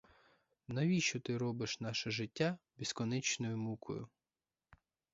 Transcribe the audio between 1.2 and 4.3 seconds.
робиш наше життя безконечною мукою?